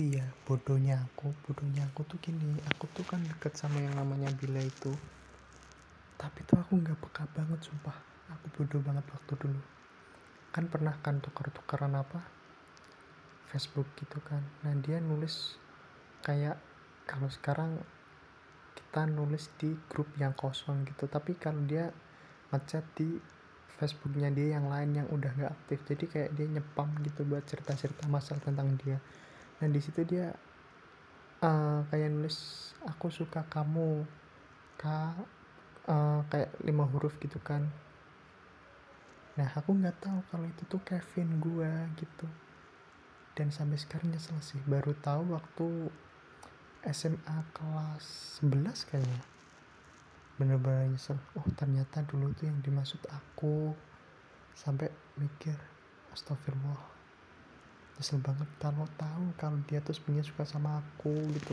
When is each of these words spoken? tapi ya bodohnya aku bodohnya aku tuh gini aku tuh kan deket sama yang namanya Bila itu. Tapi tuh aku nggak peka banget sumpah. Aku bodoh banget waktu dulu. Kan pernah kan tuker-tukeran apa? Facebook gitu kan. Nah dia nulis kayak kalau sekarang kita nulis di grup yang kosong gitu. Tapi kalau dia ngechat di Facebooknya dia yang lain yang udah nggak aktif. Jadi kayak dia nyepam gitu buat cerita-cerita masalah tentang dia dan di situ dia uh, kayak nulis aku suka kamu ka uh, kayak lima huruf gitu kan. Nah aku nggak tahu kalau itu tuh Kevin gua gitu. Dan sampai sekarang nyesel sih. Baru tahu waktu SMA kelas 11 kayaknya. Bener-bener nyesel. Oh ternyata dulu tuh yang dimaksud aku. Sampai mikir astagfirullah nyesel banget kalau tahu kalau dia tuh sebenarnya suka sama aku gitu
tapi 0.00 0.16
ya 0.16 0.24
bodohnya 0.48 0.96
aku 0.96 1.28
bodohnya 1.44 1.84
aku 1.92 2.08
tuh 2.08 2.16
gini 2.24 2.56
aku 2.72 2.88
tuh 2.96 3.04
kan 3.04 3.20
deket 3.20 3.52
sama 3.52 3.84
yang 3.84 3.92
namanya 4.00 4.32
Bila 4.32 4.56
itu. 4.56 4.96
Tapi 6.16 6.40
tuh 6.48 6.56
aku 6.56 6.80
nggak 6.80 6.96
peka 7.04 7.28
banget 7.36 7.60
sumpah. 7.60 7.92
Aku 8.32 8.48
bodoh 8.56 8.80
banget 8.80 9.04
waktu 9.12 9.36
dulu. 9.36 9.60
Kan 10.56 10.72
pernah 10.72 10.96
kan 11.04 11.20
tuker-tukeran 11.20 11.92
apa? 12.00 12.16
Facebook 13.52 13.92
gitu 14.00 14.16
kan. 14.24 14.40
Nah 14.64 14.72
dia 14.80 15.04
nulis 15.04 15.60
kayak 16.24 16.56
kalau 17.04 17.28
sekarang 17.28 17.76
kita 18.72 19.04
nulis 19.04 19.52
di 19.60 19.76
grup 19.92 20.08
yang 20.16 20.32
kosong 20.32 20.80
gitu. 20.88 21.12
Tapi 21.12 21.36
kalau 21.36 21.60
dia 21.68 21.92
ngechat 22.48 22.88
di 22.96 23.20
Facebooknya 23.76 24.32
dia 24.32 24.56
yang 24.56 24.64
lain 24.64 24.96
yang 24.96 25.12
udah 25.12 25.28
nggak 25.36 25.52
aktif. 25.52 25.84
Jadi 25.84 26.04
kayak 26.08 26.32
dia 26.40 26.48
nyepam 26.48 26.88
gitu 27.04 27.20
buat 27.28 27.44
cerita-cerita 27.44 28.08
masalah 28.08 28.40
tentang 28.40 28.80
dia 28.80 28.96
dan 29.60 29.76
di 29.76 29.80
situ 29.84 30.00
dia 30.08 30.32
uh, 31.44 31.84
kayak 31.92 32.08
nulis 32.08 32.72
aku 32.88 33.12
suka 33.12 33.44
kamu 33.52 34.08
ka 34.80 35.12
uh, 35.84 36.24
kayak 36.32 36.48
lima 36.64 36.88
huruf 36.88 37.20
gitu 37.20 37.36
kan. 37.44 37.68
Nah 39.36 39.48
aku 39.52 39.76
nggak 39.76 40.00
tahu 40.00 40.20
kalau 40.32 40.46
itu 40.48 40.62
tuh 40.64 40.80
Kevin 40.80 41.40
gua 41.40 41.88
gitu. 42.00 42.24
Dan 43.36 43.52
sampai 43.52 43.76
sekarang 43.76 44.12
nyesel 44.12 44.40
sih. 44.40 44.60
Baru 44.64 44.96
tahu 44.96 45.36
waktu 45.36 45.92
SMA 46.88 47.38
kelas 47.52 48.40
11 48.40 48.88
kayaknya. 48.88 49.20
Bener-bener 50.40 50.88
nyesel. 50.88 51.20
Oh 51.36 51.44
ternyata 51.52 52.00
dulu 52.04 52.32
tuh 52.32 52.48
yang 52.48 52.60
dimaksud 52.64 53.00
aku. 53.12 53.76
Sampai 54.56 54.92
mikir 55.16 55.56
astagfirullah 56.12 56.99
nyesel 58.00 58.16
banget 58.24 58.48
kalau 58.56 58.88
tahu 58.96 59.24
kalau 59.36 59.60
dia 59.68 59.84
tuh 59.84 59.92
sebenarnya 59.92 60.24
suka 60.24 60.48
sama 60.48 60.80
aku 60.80 61.12
gitu 61.36 61.52